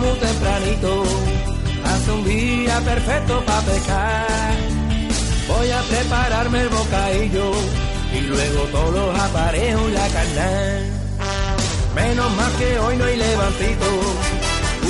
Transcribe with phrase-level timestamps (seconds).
[0.00, 1.04] muy tempranito,
[1.84, 4.56] hace un día perfecto para pescar.
[5.46, 7.52] Voy a prepararme el bocadillo
[8.12, 10.86] y luego todos los aparejos la carnal.
[11.94, 13.86] Menos mal que hoy no hay levantito,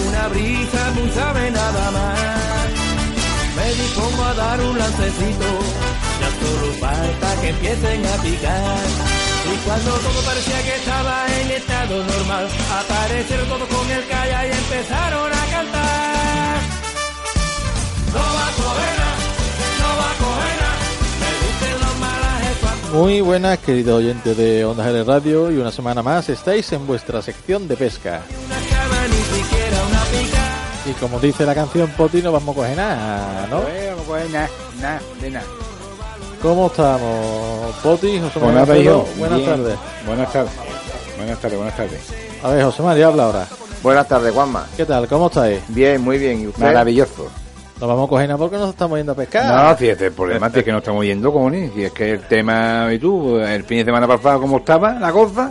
[0.08, 2.18] una brisa muy sabe nada más.
[3.56, 5.50] Me dispongo a dar un lancecito,
[6.20, 9.13] ya solo falta que empiecen a picar.
[9.52, 14.50] Y cuando todo parecía que estaba en estado normal, aparecieron todos con el calla y
[14.50, 16.60] empezaron a cantar.
[18.12, 19.16] No va a coger nada,
[19.80, 20.54] no va a coger.
[22.94, 27.20] Muy buenas, querido oyente de Onda Gere Radio, y una semana más estáis en vuestra
[27.22, 28.22] sección de pesca.
[28.46, 30.44] Una cama, ni siquiera una pica.
[30.86, 33.58] Y como dice la canción Poti, no vamos a coger nada, ¿no?
[33.58, 34.48] No coge nada,
[34.80, 35.46] nada, de nada.
[36.44, 38.20] ¿Cómo estamos, Poti?
[38.20, 39.18] José María Buenas tardes.
[39.18, 39.50] Buenas Bien.
[39.50, 39.78] tardes.
[40.06, 40.52] Buenas tardes.
[41.16, 42.14] Buenas tardes, buenas tardes.
[42.42, 43.46] A ver, José María, habla ahora.
[43.82, 44.66] Buenas tardes, Juanma.
[44.76, 45.08] ¿Qué tal?
[45.08, 45.62] ¿Cómo estáis?
[45.68, 46.42] Bien, muy bien.
[46.42, 46.62] ¿Y usted?
[46.62, 47.30] Maravilloso.
[47.80, 49.46] No vamos a coger nada porque nos estamos yendo a pescar.
[49.46, 51.72] No, si este, el problema es que no estamos yendo, cojones.
[51.74, 55.12] Si es que el tema, y tú, el fin de semana pasado, ¿cómo estaba la
[55.12, 55.50] cosa?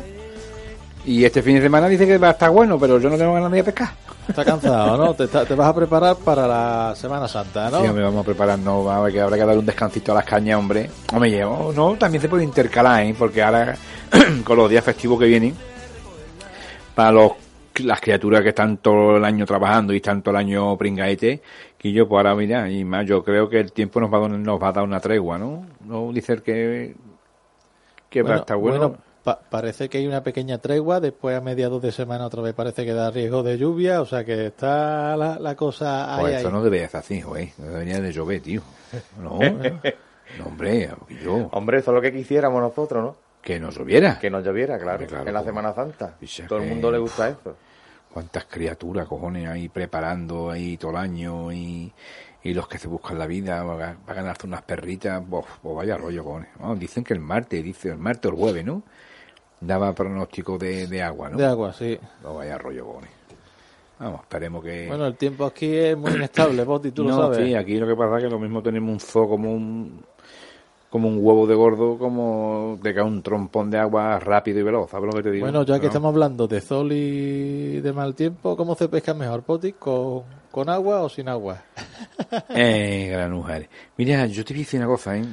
[1.05, 3.33] Y este fin de semana dice que va a estar bueno, pero yo no tengo
[3.33, 3.89] ganas de ir a pescar.
[4.27, 5.13] Está cansado, ¿no?
[5.13, 7.81] Te, te vas a preparar para la Semana Santa, ¿no?
[7.81, 10.15] Sí, hombre, vamos a prepararnos, va a ver que habrá que dar un descansito a
[10.15, 10.89] las cañas, hombre.
[11.11, 13.15] Hombre, llevo, no, también se puede intercalar, ¿eh?
[13.17, 13.75] Porque ahora,
[14.43, 15.53] con los días festivos que vienen,
[16.95, 17.31] para los,
[17.81, 21.41] las criaturas que están todo el año trabajando y están todo el año pringaete,
[21.77, 24.29] que yo, pues ahora, mira, y más, yo creo que el tiempo nos va a,
[24.29, 25.65] nos va a dar una tregua, ¿no?
[25.85, 26.95] No dice que,
[28.09, 28.95] que va a estar bueno.
[29.23, 32.85] Pa- parece que hay una pequeña tregua, después a mediados de semana otra vez parece
[32.85, 36.39] que da riesgo de lluvia, o sea que está la, la cosa ahí, pues ahí.
[36.41, 37.51] eso no debería ser así, güey.
[37.57, 38.61] No debería de llover, tío.
[39.19, 40.89] No, no hombre,
[41.23, 43.15] yo, Hombre, eso es lo que quisiéramos nosotros, ¿no?
[43.41, 44.19] que no lloviera.
[44.19, 46.15] Que nos lloviera, claro, Hombre, claro, en la como- Semana Santa.
[46.17, 47.55] Picha Todo el que- mundo le gusta eso.
[48.13, 51.91] cuántas criaturas, cojones, ahí preparando ahí todo el año y,
[52.43, 56.23] y los que se buscan la vida para, para ganarse unas perritas, pues, vaya rollo,
[56.23, 56.47] cojones.
[56.79, 58.83] Dicen que el martes, dice el martes o el jueves, ¿no?
[59.65, 61.37] Daba pronóstico de, de agua, ¿no?
[61.37, 61.97] De agua, sí.
[62.21, 63.09] Pues vaya rollo, cojones.
[63.99, 64.87] Vamos, esperemos que...
[64.87, 67.37] Bueno, el tiempo aquí es muy inestable, Boti, tú lo no, sabes.
[67.47, 70.03] sí, aquí lo que pasa es que lo mismo tenemos un zoo como un
[70.89, 74.91] como un huevo de gordo, como de caer un trompón de agua rápido y veloz,
[74.91, 75.45] ¿sabes lo que te digo?
[75.45, 75.87] Bueno, ya que ¿No?
[75.87, 79.73] estamos hablando de sol y de mal tiempo, ¿cómo se pesca mejor, Poti?
[79.73, 80.21] ¿Con,
[80.51, 81.63] con agua o sin agua?
[82.49, 83.69] Eh, granujares.
[83.97, 85.25] Mira, yo te voy a decir una cosa, ¿eh?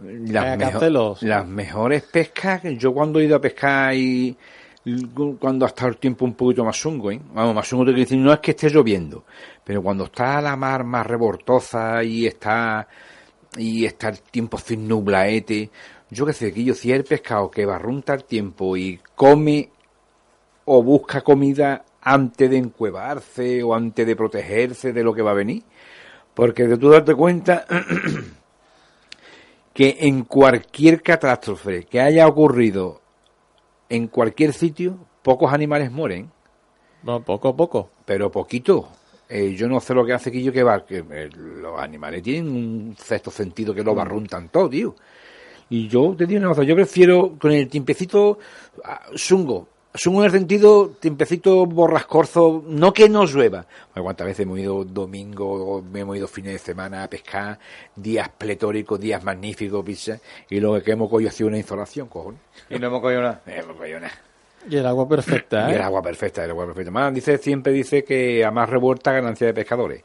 [0.00, 0.78] Las, Eh, mejo-
[1.22, 4.36] las mejores pescas, que yo cuando he ido a pescar y
[5.38, 7.20] cuando ha estado el tiempo un poquito más chungo, ¿eh?
[7.34, 9.24] Vamos, más chungo te quiero decir, no es que esté lloviendo,
[9.64, 12.86] pero cuando está la mar más rebortosa y está
[13.56, 15.70] y está el tiempo sin nublaete,
[16.10, 19.68] yo qué sé, que yo si el pescado que barrunta el tiempo y come
[20.64, 25.34] o busca comida antes de encuevarse o antes de protegerse de lo que va a
[25.34, 25.62] venir,
[26.34, 27.66] porque de tú darte cuenta
[29.78, 33.00] que en cualquier catástrofe que haya ocurrido
[33.88, 36.32] en cualquier sitio, pocos animales mueren,
[37.00, 37.88] Bueno, poco a poco.
[38.04, 38.88] pero poquito.
[39.28, 42.48] Eh, yo no sé lo que hace Quillo que va, que eh, los animales tienen
[42.48, 44.96] un sexto sentido que lo barruntan todo, tío.
[45.70, 48.40] Y yo te digo una cosa, yo prefiero con el tiempecito
[48.84, 49.68] ah, zungo.
[50.06, 53.66] En el sentido, tiempecito borrascorzo, no que no llueva.
[53.92, 57.58] Bueno, ¿Cuántas veces hemos ido domingo, me hemos ido fines de semana a pescar,
[57.96, 62.40] días pletóricos, días magníficos, pizza, y lo que hemos cogido ha sido una insolación, cojones.
[62.70, 63.42] Y no hemos cogido nada.
[63.48, 64.14] Eh, hemos cogido nada.
[64.68, 65.76] Y el agua perfecta, Y ¿eh?
[65.76, 66.90] el agua perfecta, el agua perfecta.
[66.90, 70.02] Más dice, siempre dice que a más revuelta ganancia de pescadores.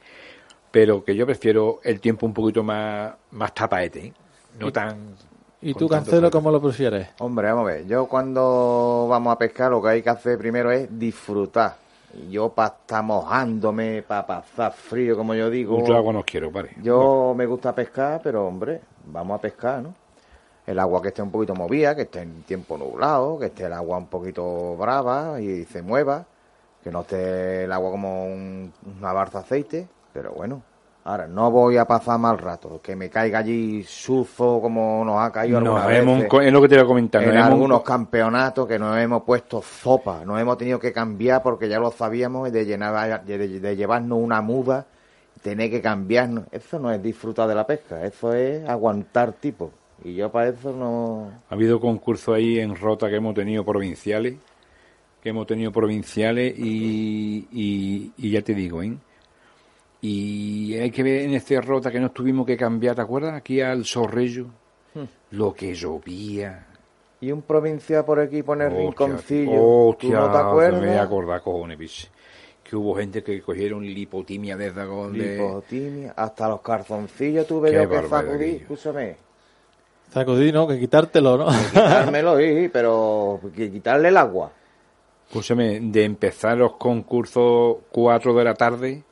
[0.71, 4.13] Pero que yo prefiero el tiempo un poquito más, más tapaete, ¿eh?
[4.59, 5.15] no tan...
[5.65, 7.07] ¿Y tú, Cancelo, cómo lo prefieres?
[7.19, 7.85] Hombre, vamos a ver.
[7.87, 11.75] Yo cuando vamos a pescar lo que hay que hacer primero es disfrutar.
[12.13, 15.77] Y yo para estar mojándome, para pasar frío, como yo digo.
[15.77, 16.71] Mucho agua no quiero, vale.
[16.81, 19.95] Yo me gusta pescar, pero hombre, vamos a pescar, ¿no?
[20.67, 23.73] El agua que esté un poquito movida, que esté en tiempo nublado, que esté el
[23.73, 26.25] agua un poquito brava y se mueva,
[26.83, 30.61] que no esté el agua como un- una barza de aceite, pero bueno.
[31.05, 35.31] Ahora, no voy a pasar mal rato, que me caiga allí suzo como nos ha
[35.33, 37.23] caído Nos algunas hemos- veces es lo que te iba a comentar.
[37.23, 41.67] en hemos- algunos campeonatos que nos hemos puesto sopa, nos hemos tenido que cambiar porque
[41.67, 44.85] ya lo sabíamos de, llenar, de, de llevarnos una muda,
[45.41, 46.45] tener que cambiarnos.
[46.53, 49.71] Eso no es disfrutar de la pesca, eso es aguantar tipo.
[50.05, 51.31] Y yo para eso no...
[51.49, 54.35] Ha habido concursos ahí en Rota que hemos tenido provinciales,
[55.21, 58.93] que hemos tenido provinciales y, y, y ya te digo, ¿eh?
[60.05, 63.35] Y hay que ver en este Rota que nos tuvimos que cambiar, ¿te acuerdas?
[63.35, 64.47] Aquí al Sorrello,
[65.31, 66.67] lo que llovía.
[67.21, 70.47] Y un provincia por aquí poner Hostia, rinconcillo, ¿tú hostia, no te Me voy a
[70.47, 71.05] acuerdas?
[71.05, 72.09] acordar, cojones, piche.
[72.61, 75.17] Que hubo gente que cogieron lipotimia de dragón.
[75.17, 79.15] Lipotimia, hasta los calzoncillos tuve Qué yo que sacudir, escúchame.
[80.11, 80.67] Sacudir, ¿no?
[80.67, 81.47] Que quitártelo, ¿no?
[81.47, 84.51] Quitármelo, sí, pero que quitarle el agua.
[85.27, 89.03] Escúchame, de empezar los concursos 4 de la tarde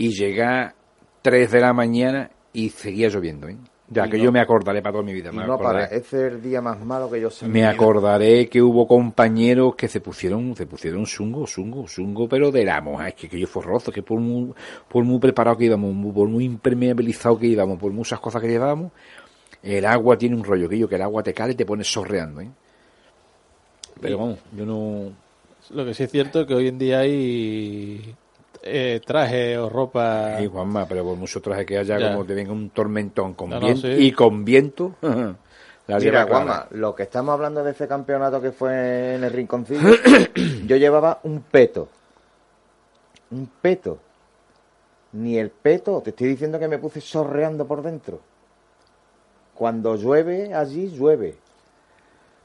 [0.00, 0.74] y llegar
[1.22, 3.56] 3 de la mañana y seguía lloviendo, ¿eh?
[3.92, 5.30] Ya Y que no- yo me acordaré para toda mi vida.
[5.32, 7.46] Y Me, no para, ese es el día más malo que yo sé.
[7.46, 12.64] me acordaré que hubo compañeros que se pusieron, se pusieron zungo, zungo, zungo, pero de
[12.64, 14.52] la moja, es que aquello fue rozo, que por muy,
[14.88, 18.92] por muy preparado que íbamos, por muy impermeabilizado que íbamos, por muchas cosas que llevábamos,
[19.62, 21.92] el agua tiene un rollo, que yo que el agua te cale y te pones
[21.92, 22.50] sorreando, ¿eh?
[24.00, 25.12] Pero vamos, yo no,
[25.70, 28.14] Lo que sí es cierto es que hoy en día hay
[28.62, 30.36] eh, traje o ropa.
[30.50, 32.12] Juanma, pero por mucho traje que haya, Ya.
[32.12, 33.94] como te venga un tormentón con No, no, viento sí.
[33.98, 34.94] y con viento,
[35.86, 36.24] la Mira.
[36.24, 39.80] Guama, lo que estamos hablando de ese campeonato que fue en el rinconcillo,
[40.66, 41.88] yo llevaba un peto.
[43.30, 43.98] Un peto.
[45.12, 48.20] Ni el peto, te estoy diciendo que me puse sorreando por dentro.
[49.54, 51.36] Cuando llueve, allí llueve.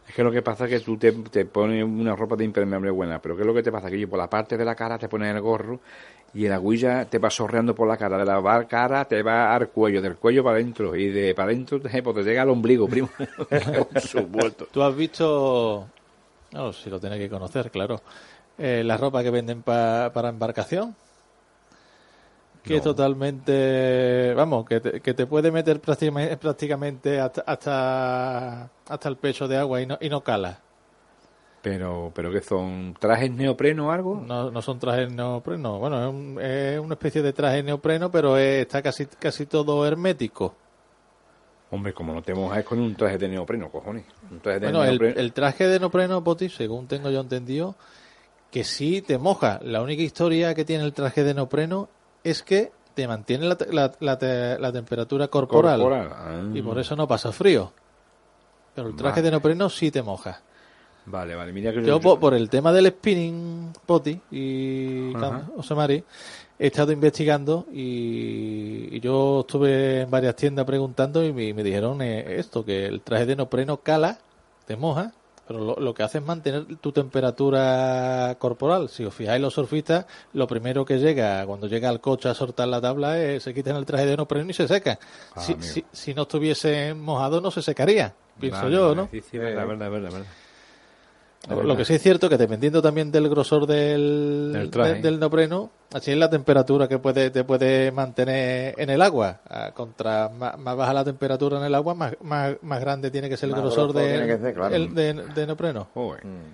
[0.07, 2.91] Es que lo que pasa es que tú te, te pones una ropa de impermeable
[2.91, 3.89] buena, pero ¿qué es lo que te pasa?
[3.89, 5.79] Que yo por la parte de la cara te pones el gorro
[6.33, 9.69] y el agüilla te va sorreando por la cara, de la cara te va al
[9.69, 12.87] cuello, del cuello para adentro y de para adentro te, pues te llega al ombligo,
[12.87, 13.09] primo.
[14.71, 15.87] Tú has visto.
[16.51, 18.01] No, si lo tienes que conocer, claro.
[18.57, 20.95] Eh, la ropa que venden pa- para embarcación.
[22.65, 24.33] Que es totalmente.
[24.35, 29.57] Vamos, que te, que te puede meter prácticamente, prácticamente hasta, hasta, hasta el pecho de
[29.57, 30.59] agua y no, y no cala.
[31.61, 34.15] Pero, pero que son trajes neopreno o algo?
[34.23, 35.79] No, no son trajes neopreno.
[35.79, 39.85] Bueno, es, un- es una especie de traje neopreno, pero es- está casi, casi todo
[39.85, 40.55] hermético.
[41.71, 44.05] Hombre, como no te mojas con un traje de neopreno, cojones.
[44.31, 47.75] Un traje de Bueno, el, el traje de neopreno, Poti, según tengo yo entendido,
[48.51, 49.59] que sí te moja.
[49.63, 51.89] La única historia que tiene el traje de neopreno
[52.25, 56.09] es que te mantiene la, te- la, la te- la temperatura corporal, corporal.
[56.13, 56.41] Ah.
[56.53, 57.71] y por eso no pasa frío.
[58.73, 59.21] Pero el traje Vale.
[59.23, 60.41] de neopreno sí te moja.
[61.05, 65.29] Vale, vale, mira que Yo po- por, el tema del spinning, Poti y Ajá.
[65.29, 66.03] Cam- José Mari,
[66.57, 72.01] he estado investigando y, y yo estuve en varias tiendas preguntando y me, me dijeron
[72.01, 74.17] eh, esto, que el traje de neopreno cala,
[74.65, 75.11] te moja,
[75.47, 78.89] pero lo, lo que hace es mantener tu temperatura corporal.
[78.89, 82.67] Si os fijáis los surfistas, lo primero que llega cuando llega al coche a soltar
[82.67, 84.97] la tabla es se quitan el traje de neopreno y se secan.
[85.35, 89.07] Ah, si, si, si no estuviese mojado no se secaría, pienso Vale, yo, ¿no?
[89.11, 90.27] Sí, sí, verdad, verdad, verdad, verdad.
[91.49, 95.69] Lo, que sí es cierto que dependiendo también del grosor del, Del de- del neopreno,
[95.93, 99.41] así es la temperatura que puede te puede mantener en el agua.
[99.49, 103.29] Ah, Contra más, más baja la temperatura en el agua, más, más, más grande tiene
[103.29, 104.73] que ser el Más grosor de, ser, claro.
[104.75, 105.87] el- de, de neopreno.
[105.93, 106.25] Joder.
[106.25, 106.53] Mm.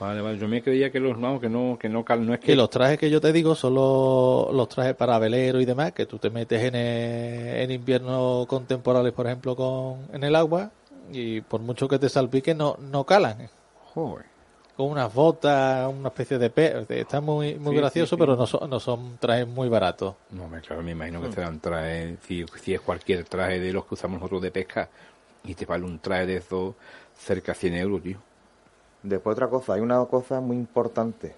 [0.00, 2.50] Vale, vale, yo me creía que los no, que no, que no, no es que
[2.52, 5.92] Y los trajes que yo te digo son los, los trajes para velero y demás,
[5.92, 10.34] que tú te metes en, eh, en invierno con temporales, por ejemplo, con, en el
[10.34, 10.72] agua,
[11.12, 13.48] y por mucho que te salpique, no, no calan.
[13.94, 14.24] Joder.
[14.82, 18.20] Con unas botas, una especie de pe está muy muy Sí, gracioso, sí, sí.
[18.20, 20.14] pero no son, no son trajes muy baratos.
[20.30, 21.24] No, me, claro, me imagino Mm.
[21.24, 24.88] que serán trajes, si, si es cualquier traje de los que usamos nosotros de pesca,
[25.44, 26.74] y te vale un traje de esos
[27.16, 28.18] cerca de 100 euros, tío.
[29.02, 31.34] Después otra cosa, hay una cosa muy importante.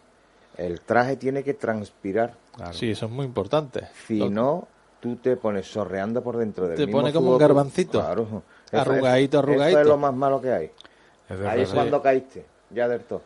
[0.56, 2.34] El traje tiene que transpirar.
[2.56, 2.72] Claro.
[2.74, 3.88] Sí, eso es muy importante.
[4.06, 4.68] Si Lo- no,
[5.00, 8.00] tú te pones sorreando por dentro del Te mismo pone como un garbancito.
[8.00, 8.42] Claro.
[8.72, 9.78] Arrugadito, arrugadito.
[9.78, 10.64] Eso es lo más malo que hay.
[10.66, 11.74] Es verdad, Ahí es sí.
[11.74, 13.22] cuando caíste, ya del todo.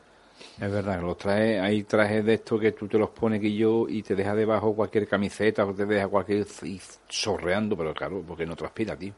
[0.61, 3.87] Es verdad, los trajes, hay trajes de estos que tú te los pones que yo
[3.89, 8.45] y te deja debajo cualquier camiseta o te deja cualquier y sorreando, pero claro, porque
[8.47, 9.13] no transpira, tío.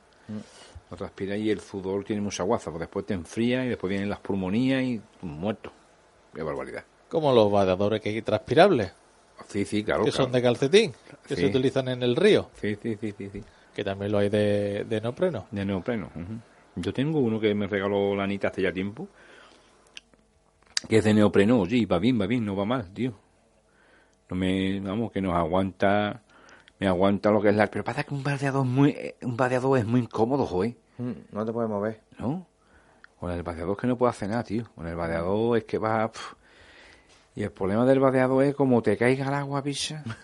[0.90, 4.08] No transpira y el sudor tiene mucha guasa, pues después te enfría y después vienen
[4.10, 5.72] las pulmonías y muerto.
[6.34, 6.84] Qué barbaridad.
[7.08, 8.92] Como los vadeadores que hay transpirables,
[9.48, 10.04] Sí, sí, claro.
[10.04, 10.24] que claro.
[10.24, 10.92] son de calcetín,
[11.26, 11.40] que Sí.
[11.42, 13.42] se utilizan en el río, Sí, sí, sí, sí, sí.
[13.74, 15.46] que también lo hay de, de neopreno.
[15.50, 16.10] De neopreno.
[16.76, 19.08] Yo tengo uno que me regaló la Anita hace ya tiempo.
[20.90, 23.14] Que es de neopreno, oye, va bien, va bien, no va mal, tío.
[24.28, 26.20] No me, vamos, que nos aguanta,
[26.80, 27.68] me aguanta lo que es la...
[27.68, 31.46] Pero pasa que un vadeador, es muy, un vadeador es muy incómodo, joder, Mm, No
[31.46, 32.00] te puedes mover.
[32.18, 32.44] ¿no?
[33.20, 34.64] Con el vadeador es que no puedo hacer nada, tío.
[34.74, 36.10] Con el vadeador es que va...
[37.36, 40.02] Y el problema del vadeador es como te caiga el agua, picha.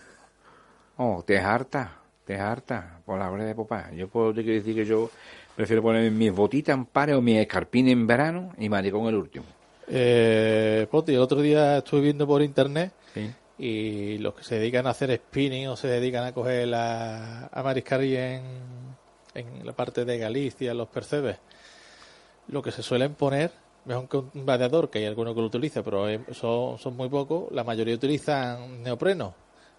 [0.99, 1.93] Oh, te harta,
[2.25, 3.91] te harta, por la hora de popá.
[3.91, 5.11] Yo puedo te quiero decir que yo
[5.55, 9.45] prefiero poner mis botitas en pares o mis escarpines en verano y maricón el último.
[9.87, 13.31] Eh, Poti, el otro día estuve viendo por internet Sí.
[13.57, 17.63] y los que se dedican a hacer spinning o se dedican a coger la, a
[17.63, 18.41] mariscar y en,
[19.33, 21.37] en la parte de Galicia, los percebes,
[22.49, 23.51] lo que se suelen poner
[23.85, 27.45] mejor que un vadeador, que hay algunos que lo utilizan, pero son, son muy pocos,
[27.51, 29.33] la mayoría utilizan neopreno.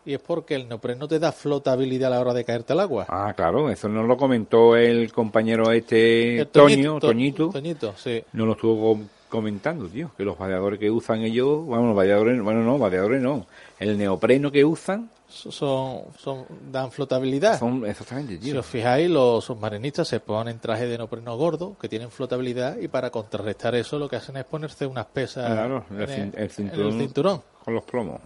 [0.07, 3.05] Y es porque el neopreno te da flotabilidad a la hora de caerte al agua.
[3.11, 7.51] Ah, claro, eso nos lo comentó el compañero este El Toño, To- Toñito.
[7.51, 8.25] Toñito, sí.
[8.33, 12.63] Nos lo estuvo comentando, tío, que los vadeadores que usan ellos, bueno, los vadeadores, bueno,
[12.63, 13.47] no, vadeadores no,
[13.79, 17.59] el neopreno que usan Son, son, dan flotabilidad.
[17.59, 18.61] son exactamente, Si tío.
[18.61, 23.11] os fijáis, los submarinistas se ponen trajes de neopreno gordo que tienen flotabilidad y para
[23.11, 26.93] contrarrestar eso lo que hacen es ponerse unas pesas Claro, el en, el en el
[26.99, 27.43] cinturón.
[27.65, 28.21] Con los plomos,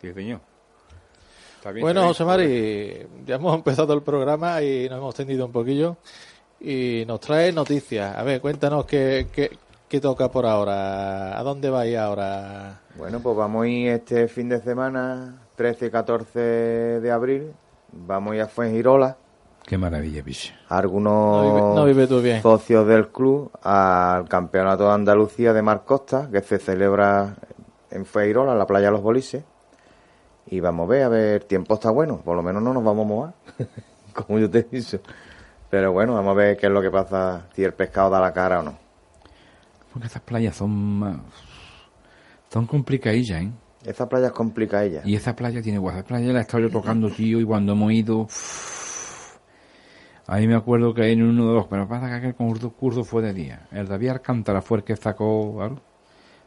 [0.00, 0.40] sí, señor.
[1.56, 3.08] Está bien, Bueno, está José bien.
[3.08, 5.96] Mari, ya hemos empezado el programa y nos hemos tendido un poquillo
[6.60, 8.16] y nos trae noticias.
[8.16, 9.50] A ver, cuéntanos qué, qué,
[9.94, 11.38] qué toca por ahora.
[11.38, 12.80] ¿A dónde vais ahora?
[12.96, 17.52] Bueno, pues vamos a ir este fin de semana, 13 y 14 de abril.
[17.92, 19.16] Vamos a ir a Fuengirola.
[19.64, 20.52] Qué maravilla, piche.
[20.68, 22.42] Algunos No vive- no vive tú bien.
[22.42, 27.36] socios del club al Campeonato de Andalucía de Mar Costa, que se celebra
[27.92, 29.44] en Fuengirola, en la playa de los Bolises.
[30.46, 32.82] Y vamos a ver, a ver, el tiempo está bueno, por lo menos no nos
[32.82, 33.34] vamos a mojar,
[34.26, 34.98] como yo te he dicho.
[35.70, 38.32] Pero bueno, vamos a ver qué es lo que pasa, si el pescado da la
[38.32, 38.83] cara o no.
[39.94, 41.18] Porque estas playas son más...
[42.52, 43.52] Son complicadillas, ¿eh?
[43.84, 45.02] Esa playa es complicadilla.
[45.04, 46.00] Y esa playa tiene guasa.
[46.00, 48.18] Esa playa la he estado yo tocando, tío, y cuando hemos ido...
[48.22, 49.36] uff,
[50.26, 51.66] Ahí me acuerdo que en uno de los...
[51.68, 53.68] Pero pasa que aquel curso, curso fue de día.
[53.70, 55.78] El David Alcántara fue el que sacó...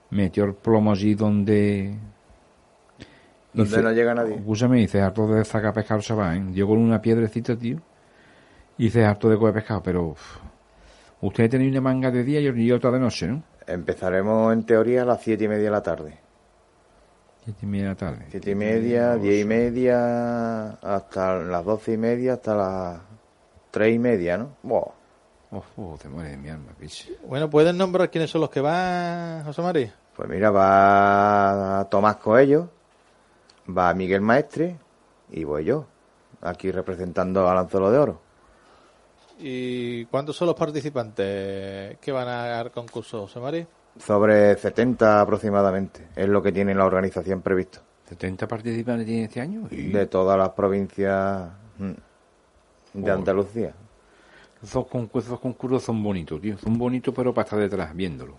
[0.09, 1.97] metió el plomo allí donde...
[3.53, 4.35] Donde no llega nadie.
[4.35, 6.43] Escúchame, dice harto de sacar pescado se va, ¿eh?
[6.51, 7.77] Yo con una piedrecita, tío.
[8.77, 10.07] Y dice harto de coger pescado, pero...
[10.09, 10.37] uff,
[11.21, 13.43] Ustedes tenéis una manga de día y otra de noche, ¿no?
[13.65, 16.19] Empezaremos en teoría a las siete y media de la tarde.
[17.43, 18.25] Siete y media de la tarde.
[18.29, 22.99] Siete y media, diez y media, hasta las doce y media, hasta las
[23.71, 24.49] tres y media, ¿no?
[24.63, 24.91] Buah.
[25.49, 27.17] Oh, oh, te mueres de mi alma, piche.
[27.25, 29.91] Bueno, ¿pueden nombrar quiénes son los que van, José Mari?
[30.15, 32.69] Pues mira, va Tomás Coello,
[33.75, 34.75] va Miguel Maestre
[35.29, 35.85] y voy yo,
[36.41, 38.26] aquí representando al Anzuelo de Oro.
[39.39, 43.67] ¿Y cuántos son los participantes que van al concurso, José Mari?
[43.99, 47.79] Sobre 70 aproximadamente, es lo que tiene la organización previsto.
[48.09, 49.67] ¿70 participantes tiene este año?
[49.69, 51.91] De todas las provincias mm,
[53.01, 53.11] de.
[53.11, 53.73] Andalucía.
[54.63, 56.57] Esos, con- esos concursos son bonitos, tío.
[56.57, 58.37] Son bonitos, pero para estar detrás, viéndolo.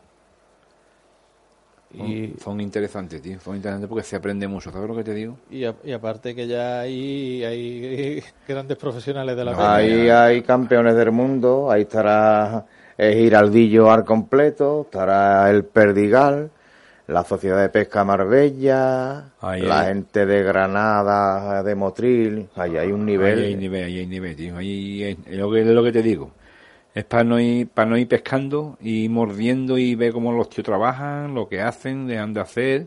[1.95, 3.41] Y, son interesantes, tío.
[3.41, 4.71] Son interesantes porque se aprende mucho.
[4.71, 5.37] ¿Sabes lo que te digo?
[5.51, 9.67] y, a- y aparte que ya hay, hay grandes profesionales de la No.
[9.67, 12.67] Ahí hay campeones del mundo, ahí estará
[12.99, 16.51] el Giraldillo al completo, estará el Perdigal,
[17.07, 19.87] la Sociedad de Pesca Marbella, Ahí la hay.
[19.89, 23.39] gente de Granada, de Motril, ahí hay un nivel.
[23.39, 24.57] Ahí hay nivel, ahí hay nivel, tío.
[24.57, 26.33] Ahí es, es lo que, es lo que te digo.
[26.95, 30.65] Es para no ir, para no ir pescando y mordiendo y ver cómo los tíos
[30.65, 32.87] trabajan, lo que hacen, dejan de hacer.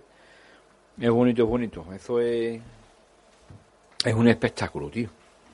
[1.00, 1.86] Es bonito, es bonito.
[1.96, 2.60] Eso es,
[4.03, 5.10] es un espectáculo, tío.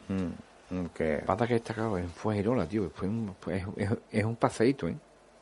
[0.10, 2.90] Mm, que Pasa que está claro, es- fue Irola, tío.
[2.96, 4.96] Fue un, fue- es, es un paseíto, ¿eh?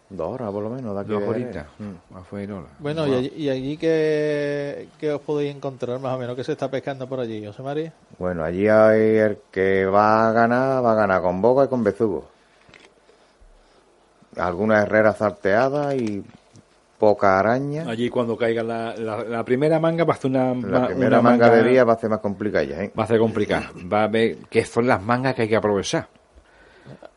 [0.07, 1.65] dos horas por lo menos de aquí Dos horitas.
[1.79, 2.17] Mm.
[2.29, 2.67] Fue Irola.
[2.79, 6.51] Bueno, y allí, y allí que, que os podéis encontrar más o menos, que se
[6.51, 7.91] está pescando por allí, José Mari.
[8.19, 11.83] Bueno, allí hay el que va a ganar, va a ganar con boca y con
[11.83, 12.34] bezugo.
[14.37, 16.23] Algunas herreras salteadas y
[16.99, 17.85] poca araña.
[17.89, 21.19] Allí cuando caiga la, la, la primera manga va a hacer una, La ma- primera
[21.19, 22.91] una manga de día va a ser más complicada, ¿eh?
[22.97, 23.71] va a ser complicada.
[23.91, 26.07] Va a ver que son las mangas que hay que aprovechar.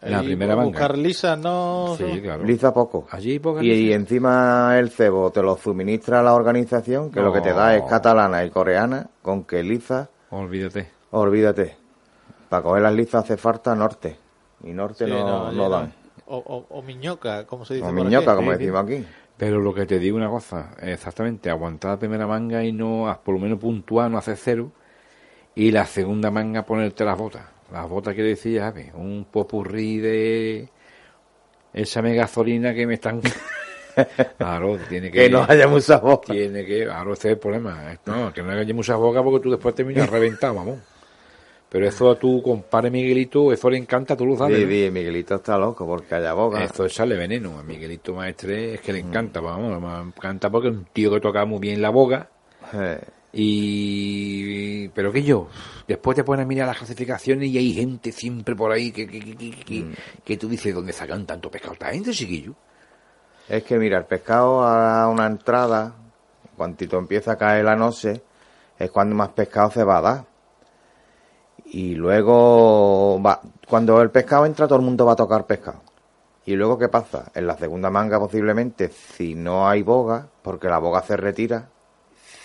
[0.03, 0.69] La Y primera manga.
[0.71, 1.95] Buscar lisas, ¿no?
[1.99, 2.45] Sí, claro.
[2.45, 3.07] Liza poco.
[3.11, 3.97] Allí poca Y, y lisa.
[3.97, 7.89] encima el cebo te lo suministra la organización, que lo que te da es No.
[7.89, 10.89] catalana y coreana, con que liza, Olvídate.
[11.11, 11.77] olvídate.
[12.49, 14.17] Para coger las lizas hace falta norte.
[14.65, 15.93] Y norte Sí, no, allí no dan.
[16.31, 17.87] O, o, o miñoca, como se dice.
[17.87, 18.37] O por miñoca, aquí.
[18.37, 19.05] como Sí, decimos aquí.
[19.39, 23.35] Pero lo que te digo una cosa, exactamente, aguantar la primera manga y no, por
[23.35, 24.73] lo menos puntuar, no hacer cero.
[25.55, 27.45] Y la segunda manga ponerte las botas.
[27.73, 30.69] Las botas quiere decir, ya ves, un popurrí de
[31.73, 33.21] esa gasolina que me están...
[34.39, 35.19] claro, tiene que...
[35.19, 36.33] Que no haya mucha boca.
[36.33, 37.97] Tiene que, claro, ese es el problema.
[38.07, 40.79] No, que no haya muchas bocas porque tú después terminas reventado, vamos.
[41.71, 44.57] Pero eso a tu compadre Miguelito, eso le encanta, tú lo sabes.
[44.57, 44.71] Sí, ¿no?
[44.71, 46.65] sí, Miguelito está loco porque haya boca.
[46.65, 47.59] Eso es sale veneno.
[47.59, 51.21] A Miguelito Maestre es que le encanta, vamos, me encanta porque es un tío que
[51.21, 52.31] toca muy bien la boca.
[52.73, 53.01] Eh,
[53.33, 54.89] Y.
[54.89, 55.49] Pero que yo,
[55.87, 59.21] después te pones a mirar las clasificaciones y hay gente siempre por ahí que, que,
[59.21, 59.85] que, que, que-
[60.25, 62.55] que tú dices, ¿dónde sacan tanto pescado esta gente, chiquillo?
[63.49, 65.95] Es que mira, el pescado a una entrada,
[66.57, 68.23] cuantito empieza a caer la noche,
[68.79, 70.25] es cuando más pescado se va a dar.
[71.67, 75.81] Y luego, va, cuando el pescado entra, todo el mundo va a tocar pescado.
[76.47, 77.27] Y luego, ¿qué pasa?
[77.35, 81.69] En la segunda manga, posiblemente, si no hay boga, porque la boga se retira,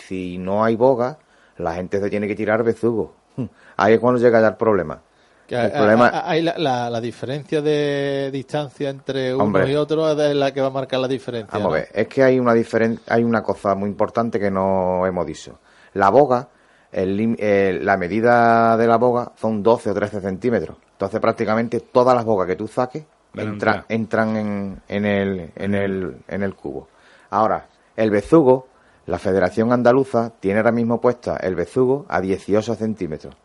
[0.07, 1.17] si no hay boga,
[1.57, 3.13] la gente se tiene que tirar bezugo.
[3.77, 4.99] Ahí es cuando llega ya el problema.
[5.47, 9.71] Que El hay- problema- hay- la, la- la diferencia de distancia entre uno Hombre.
[9.71, 11.57] y otro es la que va a marcar la diferencia.
[11.57, 15.05] Vamos a ver, es que hay una diferen- hay una cosa muy importante que no
[15.05, 15.59] hemos dicho.
[15.93, 16.47] La boga,
[16.93, 20.77] el eh, la medida de la boga son 12 o 13 centímetros.
[20.93, 23.03] Entonces prácticamente todas las bogas que tú saques
[23.53, 26.87] entra- entran en, en el, en, el, en el cubo.
[27.31, 28.67] Ahora, el bezugo,
[29.07, 33.35] la Federación Andaluza tiene ahora mismo puesta el bezugo a 18 centímetros.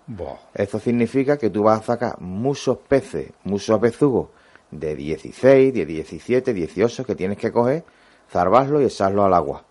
[0.54, 4.28] Eso significa que tú vas a sacar muchos peces, muchos bezugos
[4.70, 7.82] de 16, de 17, 18 que tienes que coger,
[8.30, 9.64] zarbarlo y echarlo al agua.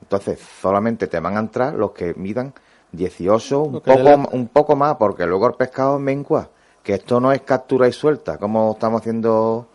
[0.00, 2.54] Entonces, solamente te van a entrar los que midan
[2.92, 6.48] 18, un poco, la- un poco más, porque luego el pescado mengua.
[6.82, 9.66] Que esto no es captura y suelta, como estamos haciendo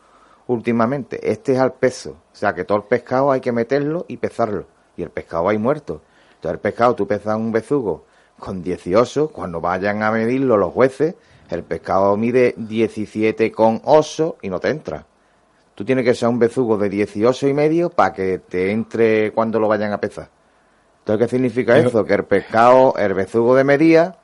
[0.47, 1.19] últimamente.
[1.31, 2.11] Este es al peso.
[2.31, 4.65] O sea, que todo el pescado hay que meterlo y pesarlo.
[4.97, 6.01] Y el pescado hay muerto.
[6.35, 8.05] Entonces, el pescado, tú pesas un bezugo
[8.39, 11.15] con 18, cuando vayan a medirlo los jueces,
[11.49, 15.05] el pescado mide 17 con oso y no te entra.
[15.75, 19.59] Tú tienes que ser un bezugo de 18 y medio para que te entre cuando
[19.59, 20.29] lo vayan a pesar.
[21.03, 22.05] Entonces, ¿qué significa Pero- eso?
[22.05, 24.17] Que el pescado, el bezugo de medida,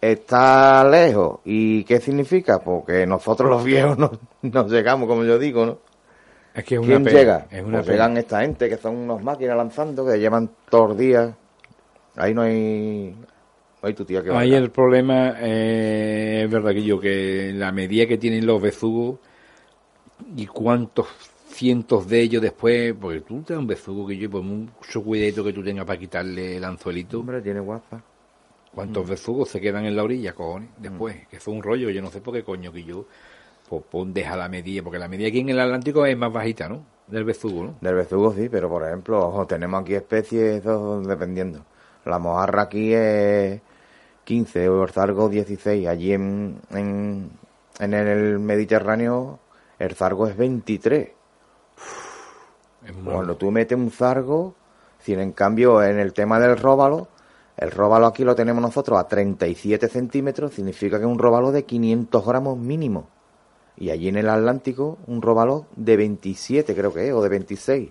[0.00, 1.40] está lejos.
[1.44, 2.60] ¿Y qué significa?
[2.60, 4.10] Porque nosotros los viejos no,
[4.42, 5.78] no llegamos, como yo digo, ¿no?
[6.54, 7.18] Es que es una ¿Quién pena.
[7.18, 7.46] llega?
[7.50, 7.92] Es una Pues pena.
[7.92, 11.30] llegan esta gente que son unos máquinas lanzando, que llevan todos los días.
[12.16, 13.14] Ahí no hay,
[13.82, 14.56] no hay tu tía que Ahí valga.
[14.58, 19.18] el problema eh, es verdad que yo que la medida que tienen los bezugos
[20.36, 21.08] y cuántos
[21.54, 25.44] cientos de ellos después, porque tú te das un bezugo que yo por mucho cuidado
[25.44, 28.02] que tú tengas para quitarle el anzuelito, Hombre, tiene guapa.
[28.74, 32.10] cuántos bezugos se quedan en la orilla, cojones, después, que fue un rollo, yo no
[32.10, 33.06] sé por qué coño que yo
[33.68, 36.68] pues pon deja la medida, porque la medida aquí en el Atlántico es más bajita,
[36.68, 36.84] ¿no?
[37.06, 37.74] Del bezugo, ¿no?
[37.80, 41.64] Del bezugo sí, pero por ejemplo, ojo, tenemos aquí especies, eso dependiendo.
[42.04, 43.60] La mojarra aquí es
[44.24, 45.86] 15, o el zargo 16.
[45.86, 47.30] Allí en, en,
[47.80, 49.38] en el Mediterráneo
[49.78, 51.08] el zargo es 23.
[53.04, 54.54] Cuando tú metes un zargo,
[55.00, 57.08] si en cambio en el tema del róbalo,
[57.56, 61.64] el róbalo aquí lo tenemos nosotros a 37 centímetros, significa que es un róbalo de
[61.64, 63.08] 500 gramos mínimo.
[63.76, 67.90] Y allí en el Atlántico, un róbalo de 27 creo que es, o de 26.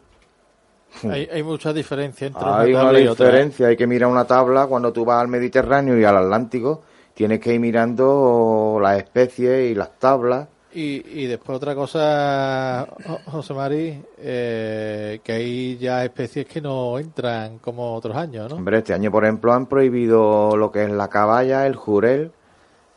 [1.10, 3.00] Hay, hay mucha diferencia entre Hay una una otra.
[3.00, 3.10] ¿eh?
[3.10, 6.84] diferencia, hay que mirar una tabla cuando tú vas al Mediterráneo y al Atlántico,
[7.16, 10.48] tienes que ir mirando las especies y las tablas.
[10.76, 16.98] Y, y después otra cosa, Jo- José Mari, eh, que hay ya especies que no
[16.98, 18.56] entran como otros años, ¿no?
[18.56, 22.32] Hombre, este año, por ejemplo, han prohibido lo que es la caballa, el jurel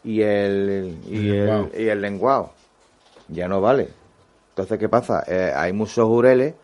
[0.05, 1.71] y el, y El el, lenguao.
[1.79, 2.51] y el lenguao.
[3.29, 3.89] Ya no vale.
[4.51, 5.25] Entonces, ¿qué pasa?
[5.27, 6.55] Eh, hay muchos jureles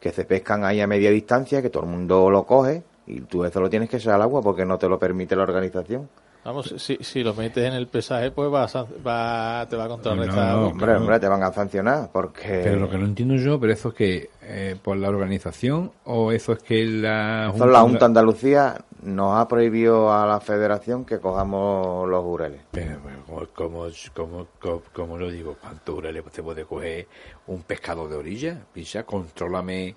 [0.00, 3.44] que se pescan ahí a media distancia, que todo el mundo lo coge, y tú
[3.44, 6.08] eso lo tienes que echar al agua porque no te lo permite la organización.
[6.46, 9.86] Vamos, si, si lo metes en el pesaje, pues va, a san- va- te va
[9.86, 10.54] a contrarrestar.
[10.54, 12.60] No, no, Hombre, hombre, te van a sancionar porque...
[12.62, 16.30] Pero lo que no entiendo yo, pero eso es que eh, por la organización o
[16.30, 21.18] eso es que la Eso la Junta Andalucía nos ha prohibido a la federación que
[21.18, 22.60] cojamos los jureles.
[22.70, 24.46] Pero, pero, ¿cómo, cómo,
[24.92, 25.56] cómo, lo digo?
[25.60, 27.08] ¿Cuánto le se puede coger
[27.48, 28.58] un pescado de orilla?
[28.72, 29.96] Picha, contrólame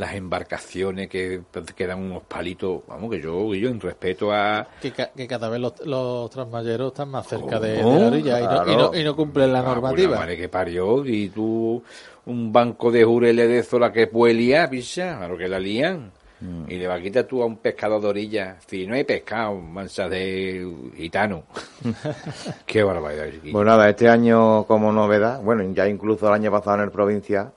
[0.00, 1.42] las embarcaciones que,
[1.76, 2.80] que dan unos palitos.
[2.88, 4.66] Vamos, que yo, que yo en respeto a...
[4.80, 8.44] Que, ca- que cada vez los, los transmayeros están más cerca de, la orilla y
[8.44, 10.16] no, y, no, y no cumplen la Ah, pues normativa.
[10.18, 11.82] madre que parió, y tú
[12.26, 16.10] un banco de jureles de eso la que puede liar, picha, claro que la lían.
[16.40, 16.70] Mm.
[16.70, 18.56] Y le va a quitar tú a un pescado de orilla.
[18.66, 21.42] Si no hay pescado, mansa de gitano.
[22.66, 23.26] Qué barbaridad.
[23.52, 27.52] Pues nada, este año como novedad, bueno, ya incluso el año pasado en el provincial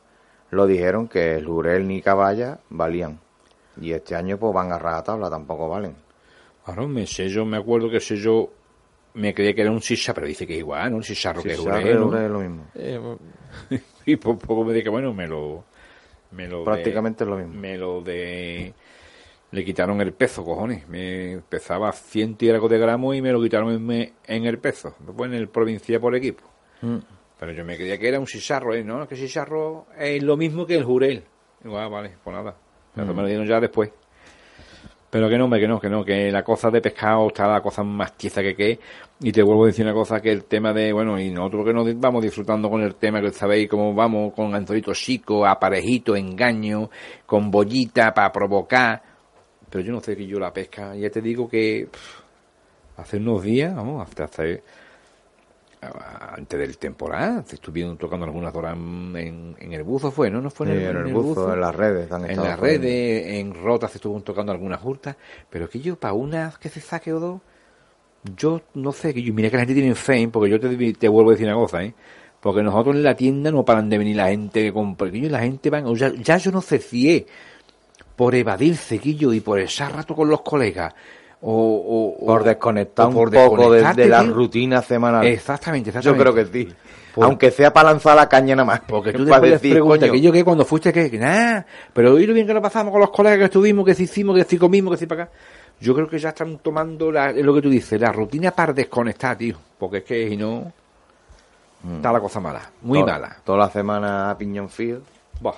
[0.53, 3.19] lo dijeron que el jurel ni caballa valían.
[3.79, 5.95] Y este año pues van a rajatabla, tampoco valen.
[6.65, 8.49] Claro, me sé yo, me acuerdo que sé yo,
[9.15, 10.97] me creía que era un sisha, pero dice que igual, ¿no?
[10.97, 12.17] Un sisharro que es jurel, ¿no?
[12.17, 12.65] es lo mismo.
[12.75, 12.99] Eh,
[14.05, 15.63] Y por poco me dije, bueno, me lo...
[16.31, 17.53] Me lo de- Prácticamente es lo mismo.
[17.53, 18.73] me lo de...
[19.51, 20.87] Le quitaron el peso, cojones.
[20.89, 24.95] Me pesaba ciento y algo de gramos y me lo quitaron en, en el peso.
[24.99, 26.43] Después en el provincial por equipo.
[26.81, 26.97] Mm.
[27.43, 28.85] Pero yo me creía que era un sisarro, ¿eh?
[28.85, 29.05] ¿no?
[29.05, 31.25] Que sisarro es lo mismo que el jurel.
[31.65, 32.55] Igual, vale, pues nada.
[32.95, 33.91] Pero me lo dieron ya después.
[35.09, 37.59] Pero que no, hombre, que no, que no, que la cosa de pescado está la
[37.59, 38.79] cosa más tiesa que que.
[39.19, 41.73] Y te vuelvo a decir una cosa, que el tema de, bueno, y nosotros que
[41.73, 46.89] nos vamos disfrutando con el tema, que sabéis cómo vamos, con anzolito chico, aparejito, engaño,
[47.25, 49.03] con bollita para provocar.
[49.69, 52.21] Pero yo no sé que yo la pesca, ya te digo que pff,
[52.95, 54.63] hace unos días, vamos, hasta hace,
[56.35, 60.41] antes del temporada, estuvieron tocando algunas horas en, en el buzo, fue, ¿no?
[60.41, 62.11] ¿No fue Sí, en el buzo, en las redes.
[62.11, 65.15] han en las redes, en rotas se estuvieron tocando algunas hurtas,
[65.49, 67.41] pero que yo, para una que se saque o dos,
[68.37, 71.07] yo no sé, que yo, mira que la gente tiene fe, porque yo te, te
[71.07, 71.93] vuelvo a decir una cosa, ¿eh?
[72.39, 75.29] Porque nosotros en la tienda no paran de venir la gente que compra, que yo,
[75.29, 77.23] la gente van, ya, ya yo no sé si es
[78.15, 80.93] por evadirse, Quillo, y por echar rato con los colegas,
[81.45, 84.33] o, Por desconectar o un por poco de, la tío.
[84.33, 85.25] rutina semanal.
[85.27, 86.69] Exactamente, Yo creo que sí.
[87.13, 88.79] Por- Aunque sea para lanzar la caña nada más.
[88.87, 92.13] Porque tú después decir, preguntas coño, que yo que cuando fuiste que, que nada, pero
[92.13, 94.45] oí lo bien que lo pasamos con los colegas que estuvimos, que si hicimos, que
[94.45, 95.31] si comimos, que si para acá.
[95.79, 99.37] Yo creo que ya están tomando la, lo que tú dices, la rutina para desconectar,
[99.37, 99.57] tío.
[99.77, 100.71] Porque es que si no,
[101.97, 103.35] está la cosa mala, muy mala.
[103.43, 105.03] Toda la semana a piñón field.
[105.41, 105.55] Buah.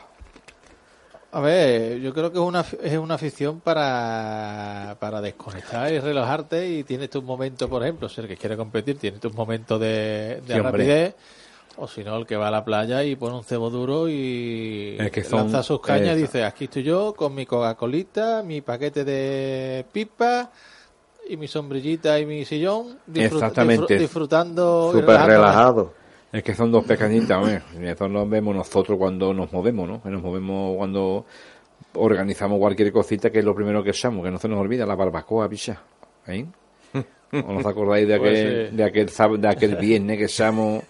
[1.36, 6.70] A ver, yo creo que es una, es una afición para, para desconectar y relajarte
[6.70, 10.42] y tienes tus momentos, por ejemplo, si el que quiere competir tiene tus momentos de,
[10.48, 11.16] de Sí, rapidez,
[11.76, 14.96] o si no, el que va a la playa y pone un cebo duro y
[14.98, 18.62] Es que son- lanza sus cañas y dice, aquí estoy yo con mi Coca-Colita, mi
[18.62, 20.52] paquete de pipa
[21.28, 23.98] y mi sombrillita y mi sillón, disfrut- Exactamente.
[23.98, 25.92] disfrutando Súper relajado.
[26.32, 27.62] Es que son dos pescaditas, hombre.
[27.90, 30.04] Eso nos vemos nosotros cuando nos movemos, ¿no?
[30.04, 31.26] Que nos movemos cuando
[31.94, 34.96] organizamos cualquier cosita, que es lo primero que echamos, que no se nos olvida la
[34.96, 35.82] barbacoa, picha.
[36.28, 36.46] ¿Eh?
[37.32, 40.84] ¿O no os acordáis de Pues aquel, de aquel, de aquel viernes que echamos,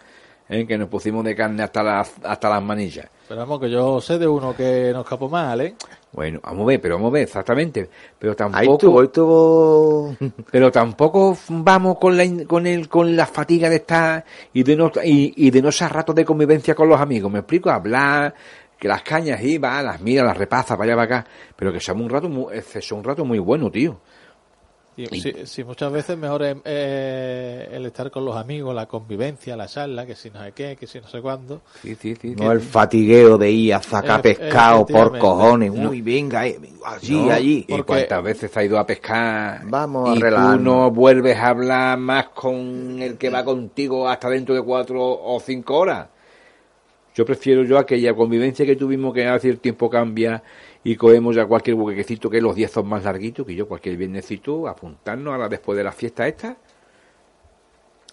[0.50, 0.66] ¿eh?
[0.66, 3.08] que nos pusimos de carne hasta las, hasta las manillas?
[3.28, 5.76] Pero vamos, que yo sé de uno que nos escapó mal, ¿eh?
[6.12, 7.90] Bueno, vamos a ver, pero vamos a ver, exactamente.
[8.18, 10.16] Pero Ahí tampoco, estuvo, ahí estuvo.
[10.52, 14.92] pero tampoco vamos con la, con el, con la fatiga de estar y de no,
[15.04, 17.32] y, y de no ser ratos de convivencia con los amigos.
[17.32, 18.34] Me explico, hablar,
[18.80, 21.30] que las cañas iba, las mira, las repasa, para allá, para acá.
[21.56, 24.00] Pero que sea un rato muy, sea un rato muy bueno, tío.
[24.98, 29.58] Y, sí, sí, muchas veces mejor es eh, el estar con los amigos, la convivencia,
[29.58, 31.62] la charla, que si no sé qué, que si no sé cuándo.
[31.82, 32.34] Sí, sí, sí.
[32.36, 35.74] No el fatigueo de ir a sacar Eh, pescado por cojones.
[35.74, 35.90] Ya.
[35.90, 37.66] Uy, venga, eh, allí, No, allí.
[37.68, 41.98] Y cuántas veces ha ido a pescar Vamos a y tú no vuelves a hablar
[41.98, 46.08] más con el que va contigo hasta dentro de cuatro o cinco horas.
[47.16, 50.44] Yo prefiero yo aquella convivencia que tuvimos que hace el tiempo cambia
[50.84, 54.68] y cogemos ya cualquier huequecito que los diez son más larguitos que yo cualquier viernesito
[54.68, 56.58] apuntarnos ahora después de la fiesta esta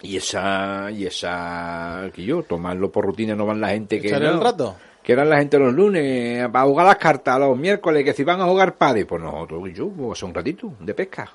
[0.02, 4.16] y esa y esa que yo tomarlo por rutina no van la gente que no.
[4.18, 4.76] el rato.
[5.02, 8.40] Que eran la gente los lunes, para jugar las cartas los miércoles, que si van
[8.40, 11.28] a jugar padre, pues nosotros y yo, pues un ratito de pesca.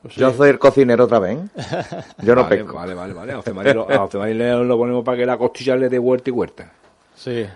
[0.00, 0.36] Pues Yo sí.
[0.38, 1.38] soy el cocinero otra vez.
[2.22, 2.74] Yo no vale, pesco.
[2.74, 3.32] Vale, vale, vale.
[3.32, 5.90] A José María lo, a José María le- lo ponemos para que la costilla le
[5.90, 6.72] dé vuelta y vuelta.
[7.24, 7.46] Sí.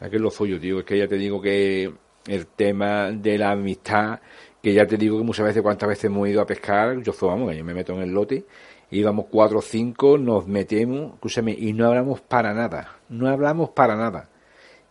[0.00, 0.80] Es lo suyo, tío.
[0.80, 1.92] Es que ya te digo que
[2.26, 4.18] el tema de la amistad,
[4.60, 7.28] que ya te digo que muchas veces, cuántas veces hemos ido a pescar, yo soy,
[7.28, 8.44] vamos, yo me meto en el lote,
[8.90, 12.96] íbamos cuatro o cinco, nos metemos, escúchame, y no hablamos para nada.
[13.10, 14.28] No hablamos para nada.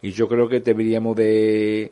[0.02, 1.92] Y yo creo que deberíamos de,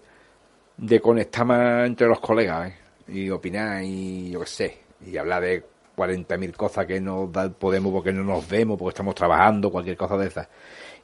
[0.77, 2.75] de conectar más entre los colegas, ¿eh?
[3.09, 5.65] Y opinar y yo qué sé, y hablar de
[5.99, 10.27] 40.000 cosas que no podemos porque no nos vemos, porque estamos trabajando, cualquier cosa de
[10.27, 10.47] esas.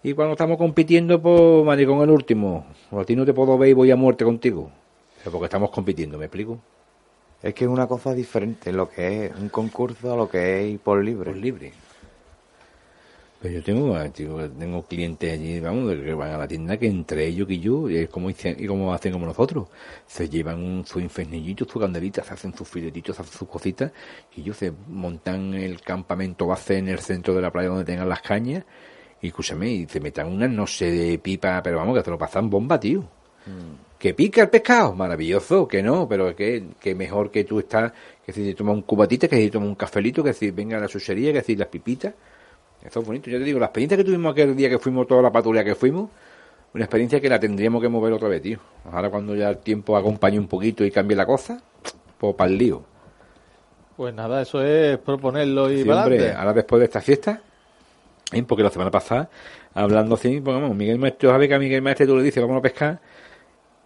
[0.02, 2.66] Y cuando estamos compitiendo, pues, maricón, el último.
[2.92, 4.72] A ti no te puedo ver y voy a muerte contigo.
[5.18, 6.60] Pero porque estamos compitiendo, ¿me explico?
[7.44, 10.74] Es que es una cosa diferente lo que es un concurso a lo que es
[10.74, 11.32] ir por libre.
[11.32, 11.74] Por libre.
[13.46, 17.28] Pero yo tengo, tío, tengo clientes allí, vamos, que van a la tienda que entre
[17.28, 19.68] ellos y yo, es como dicen, y como hacen como nosotros,
[20.08, 23.92] se llevan un, su infernillito, su candelita, se hacen sus filetitos, se hacen sus cositas,
[24.36, 28.10] y ellos se montan el campamento base en el centro de la playa donde tengan
[28.10, 28.64] las cañas,
[29.22, 32.18] y escúchame, y se metan unas, no sé, de pipa, pero vamos, que te lo
[32.18, 33.08] pasan bomba, tío.
[34.00, 37.94] Que pica el pescado, maravilloso, que no, pero es que, que mejor que tú estás,
[38.26, 40.80] que si te tomas un cubatita, que si te tomas un cafelito, que si venga
[40.80, 42.16] la chuchería, que si las pipitas.
[42.86, 43.30] Eso es bonito.
[43.30, 45.76] Yo te digo, la experiencia que tuvimos aquel día que fuimos, toda la patrulla que
[45.76, 46.10] fuimos,
[46.74, 48.60] una experiencia que la tendríamos que mover otra vez, tío.
[48.92, 51.62] Ahora cuando ya el tiempo acompañe un poquito y cambie la cosa,
[52.18, 52.84] pues para el lío.
[53.98, 57.42] Pues nada, eso es proponerlo y Sí, para hombre, ahora después de esta fiesta,
[58.34, 58.44] ¿eh?
[58.44, 59.30] porque la semana pasada,
[59.74, 62.58] hablando así, pues vamos, Miguel Maestre, sabe que a Miguel Maestre tú le dices, vamos
[62.60, 63.00] a pescar,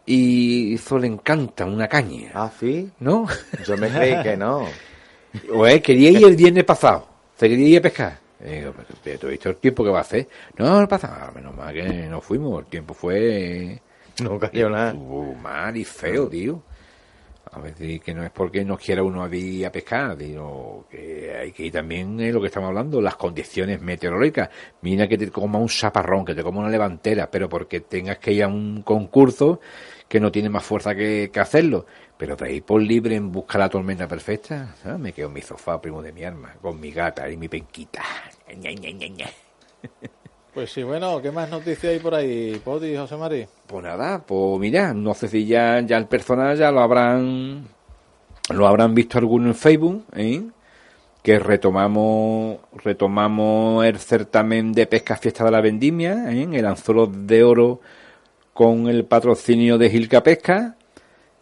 [0.08, 2.90] y eso le encanta, una caña, Ah, sí.
[3.00, 3.28] ¿no?
[3.68, 4.66] Yo me creí que no.
[5.54, 7.08] O es, quería ir el viernes pasado,
[7.38, 8.18] se quería ir a pescar.
[8.42, 10.28] Y digo, pero, pero ¿tú has visto el tiempo que va a hacer?
[10.58, 13.82] No, no pasa nada, menos mal que no fuimos, el tiempo fue
[14.22, 14.92] No cayó nada.
[14.92, 16.62] estuvo mal y feo, tío.
[17.52, 21.52] A si que no es porque no quiera uno ir a pescar, sino que hay
[21.52, 24.50] que ir también en lo que estamos hablando, las condiciones meteorológicas.
[24.82, 28.34] Mira que te coma un chaparrón, que te coma una levantera, pero porque tengas que
[28.34, 29.60] ir a un concurso
[30.08, 31.88] que no tiene más fuerza que, que hacerlo.
[32.18, 35.42] Pero de ir por libre en busca de la tormenta perfecta, me quedo en mi
[35.42, 38.04] sofá, primo de mi arma, con mi gata y mi penquita.
[40.54, 43.46] Pues sí, bueno, ¿qué más noticias hay por ahí, Poti, José Mari?
[43.68, 47.68] Pues nada, pues mira, no sé si ya, ya el personal ya lo habrán
[48.50, 50.42] lo habrán visto alguno en Facebook, ¿eh?
[51.22, 56.48] que retomamos retomamos el certamen de pesca fiesta de la vendimia, ¿eh?
[56.52, 57.80] el anzuelo de oro
[58.52, 60.76] con el patrocinio de Gilca Pesca.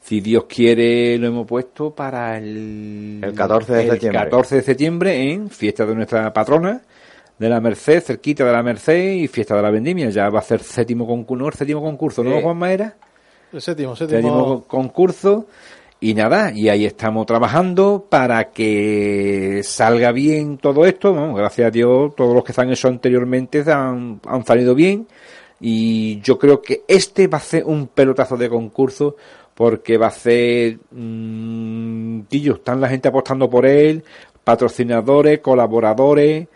[0.02, 4.24] Si Dios quiere, lo hemos puesto para el, El 14 de el septiembre.
[4.24, 6.82] 14 de septiembre, en fiesta de nuestra patrona
[7.38, 10.10] de la Merced, cerquita de la Merced y fiesta de la vendimia.
[10.10, 12.42] Ya va a ser séptimo concurso, séptimo concurso, ¿no, Sí.
[12.42, 12.96] Juan Maera?
[13.54, 14.64] El séptimo, Séptimo séptimo.
[14.68, 15.46] concurso.
[16.00, 21.34] Y nada, y ahí estamos trabajando para que salga bien todo esto.
[21.34, 25.08] Gracias a Dios, todos los que se han hecho anteriormente han, han salido bien.
[25.60, 29.16] Y yo creo que este va a ser un pelotazo de concurso
[29.56, 34.04] porque va a ser, mmm, tío, están la gente apostando por él,
[34.44, 36.48] patrocinadores, colaboradores.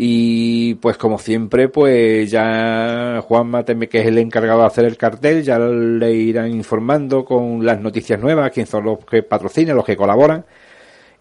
[0.00, 4.96] Y pues como siempre, pues ya Juanma, teme que es el encargado de hacer el
[4.96, 9.84] cartel, ya le irán informando con las noticias nuevas, quién son los que patrocinan, los
[9.84, 10.44] que colaboran.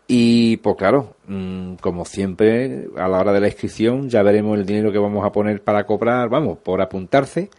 [0.07, 4.65] Y pues claro, mm, como siempre, a la hora de la inscripción ya veremos el
[4.65, 7.49] dinero que vamos a poner para cobrar, vamos, por apuntarse.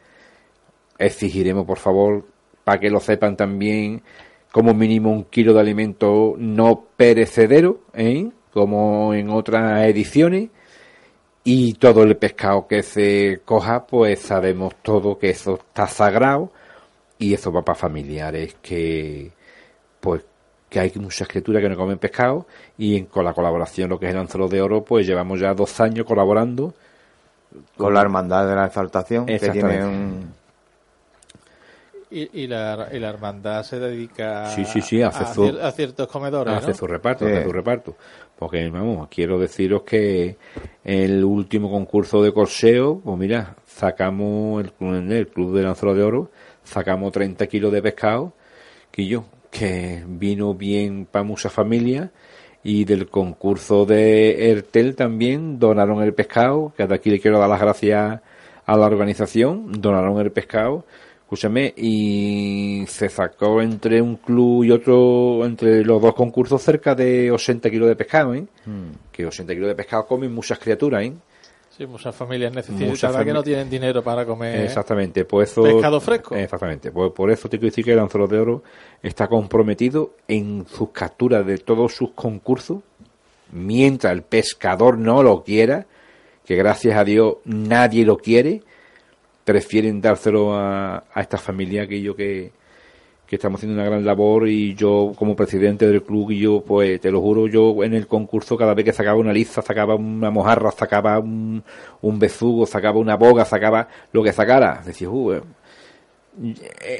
[0.98, 2.26] Exigiremos, por favor,
[2.64, 4.02] para que lo sepan también,
[4.52, 8.30] como mínimo un kilo de alimento no perecedero, ¿eh?
[8.52, 10.50] como en otras ediciones
[11.50, 16.52] y todo el pescado que se coja, pues sabemos todo que eso está sagrado
[17.18, 19.30] y eso va para familiares que,
[19.98, 20.22] pues,
[20.68, 24.06] que hay muchas criaturas que no comen pescado y en- con la colaboración, lo que
[24.08, 26.74] es el anzuelo de oro, pues llevamos ya dos años colaborando.
[27.78, 30.32] Con la hermandad de la exaltación, que tiene un...
[32.10, 35.72] Y, y, la, y la hermandad se dedica Sí, sí, sí, hace a, su- a
[35.72, 36.74] ciertos comedores, hace ¿no?
[36.74, 37.32] su reparto, Sí.
[37.32, 37.96] hace su reparto.
[38.38, 40.36] Porque, vamos, quiero deciros que
[40.88, 46.30] el último concurso de corseo, pues mira, sacamos el, Club del Anzuelo de Oro,
[46.64, 48.32] sacamos 30 kilos de pescado,
[48.90, 52.08] que yo, que vino bien para muchas familias,
[52.64, 57.50] y del concurso de Ertel también donaron el pescado, que de aquí le quiero dar
[57.50, 58.22] las gracias
[58.64, 60.86] a la organización, donaron el pescado,
[61.28, 67.30] escúchame, y se sacó entre un club y otro, entre los dos concursos, cerca de
[67.30, 68.46] 80 kilos de pescado, ¿eh?
[69.12, 71.12] Que 80 kilos de pescado comen muchas criaturas, ¿eh?
[71.76, 74.62] Sí, muchas familias necesitan Muchas que fami- no tienen dinero para comer.
[74.62, 75.62] Exactamente, pues eso...
[75.64, 76.34] Pescado fresco.
[76.34, 78.62] Exactamente, pues por eso te quiero decir que el Anzuelo de Oro
[79.02, 82.78] está comprometido en sus capturas de todos sus concursos,
[83.52, 85.84] mientras el pescador no lo quiera,
[86.46, 88.62] que gracias a Dios nadie lo quiere,
[89.48, 92.52] prefieren dárselo a, a esta familia que yo que,
[93.26, 97.00] que estamos haciendo una gran labor y yo como presidente del club y yo pues
[97.00, 100.30] te lo juro yo en el concurso cada vez que sacaba una liza sacaba una
[100.30, 101.64] mojarra sacaba un,
[102.02, 104.82] un bezugo sacaba una boga sacaba lo que sacara.
[104.84, 105.42] Decía uh, eh,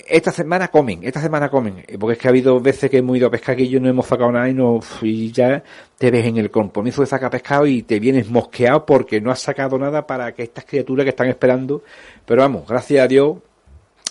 [0.09, 3.29] esta semana comen, esta semana comen, porque es que ha habido veces que hemos ido
[3.29, 5.63] a pescar que yo no hemos sacado nada y, no, y ya
[5.97, 9.41] te ves en el compromiso de sacar pescado y te vienes mosqueado porque no has
[9.41, 11.83] sacado nada para que estas criaturas que están esperando,
[12.27, 13.39] pero vamos, gracias a Dios,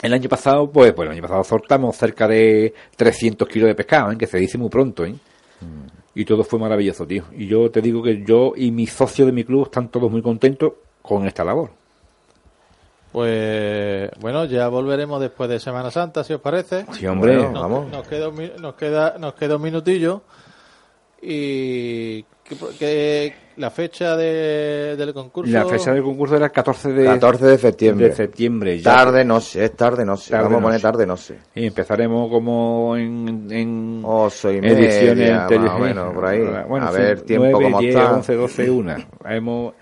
[0.02, 4.12] el año pasado, pues, pues el año pasado soltamos cerca de 300 kilos de pescado,
[4.12, 4.18] ¿eh?
[4.18, 5.16] que se dice muy pronto, ¿eh?
[6.14, 7.26] Y todo fue maravilloso, tío.
[7.36, 10.22] Y yo te digo que yo y mis socios de mi club están todos muy
[10.22, 11.72] contentos con esta labor.
[13.12, 16.86] Pues bueno, ya volveremos después de Semana Santa, si os parece.
[16.92, 17.36] Sí, hombre.
[17.38, 17.92] Bueno, Nos, vamos.
[17.92, 20.22] nos queda un, nos queda nos queda un minutillo
[21.22, 26.94] y que, que la fecha de, del concurso La fecha del concurso era el 14
[26.94, 28.10] de, 14 de septiembre.
[28.10, 28.78] de septiembre.
[28.80, 30.32] Ya Tarde no sé, es tarde no sé.
[30.32, 31.40] Tarde Vamos a poner tarde no sé.
[31.56, 35.72] Y empezaremos como en, en Ocho y ediciones media, anteriores.
[35.74, 36.40] más o menos, por ahí.
[36.68, 38.14] Bueno, a ver tiempo 9, como 10, está.
[38.14, 38.96] 11, 12, 1.
[39.26, 39.74] Hemos,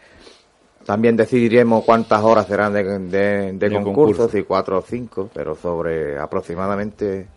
[0.85, 5.55] También decidiremos cuántas horas serán de, de, de De concurso, si cuatro o cinco, pero
[5.55, 7.27] sobre aproximadamente...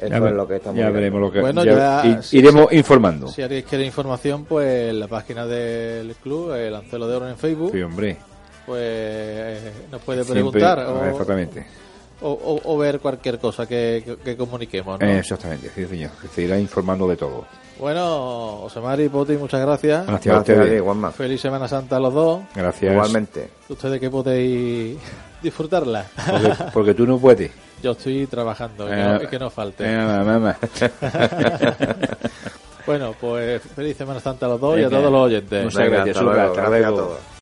[0.00, 3.28] Eso ya, es lo que estamos ya veremos lo que Bueno, ya iremos informando.
[3.28, 7.70] Si alguien quiere información, pues la página del club, el Ancelo de Oro en Facebook,
[7.72, 8.16] Sí, hombre.
[8.66, 11.60] pues eh, nos puede Siempre- preguntar o, Exactamente.
[11.60, 11.91] o-
[12.28, 15.00] o- o ver cualquier cosa que, que- que comuniquemos.
[15.00, 15.06] ¿no?
[15.06, 16.10] Exactamente, sí, señor.
[16.20, 17.44] Que se irá informando de todo.
[17.78, 20.06] Bueno, José Mari, Poti, muchas gracias.
[20.06, 20.82] Gracias, a Gracias ustedes.
[20.82, 21.10] Juanma.
[21.10, 22.40] Feliz Semana Santa a los dos.
[22.54, 22.92] Gracias.
[22.92, 23.48] Igualmente.
[23.68, 24.98] Ustedes que podéis
[25.42, 26.04] disfrutarla.
[26.30, 27.50] Porque, porque tú no puedes.
[27.82, 29.84] Yo estoy trabajando, que, Eh, no, que no falte.
[29.84, 30.56] Eh, mamá.
[32.84, 35.64] Bueno, pues feliz Semana Santa a los dos y a todos los oyentes.
[35.64, 36.34] Muchas gracias, hasta Zucca.
[36.34, 37.06] luego, Hasta gracias a luego.
[37.06, 37.18] todos.